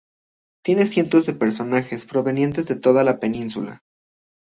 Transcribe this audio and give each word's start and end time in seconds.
Tiene 0.65 0.87
cientos 0.87 1.27
de 1.27 1.33
personajes 1.33 2.07
provenientes 2.07 2.65
de 2.65 2.75
toda 2.75 3.03
la 3.03 3.19
península. 3.19 3.83